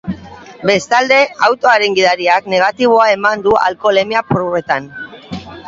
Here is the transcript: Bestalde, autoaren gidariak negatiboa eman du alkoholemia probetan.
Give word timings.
Bestalde, 0.69 1.19
autoaren 1.47 1.99
gidariak 1.99 2.49
negatiboa 2.55 3.05
eman 3.19 3.47
du 3.47 3.55
alkoholemia 3.69 4.27
probetan. 4.35 4.93